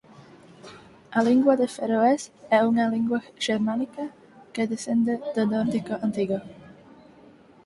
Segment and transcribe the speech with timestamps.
[1.17, 2.21] A lingua de feroés
[2.57, 4.03] é unha lingua xermánica
[4.53, 6.37] que descende do nórdico antigo.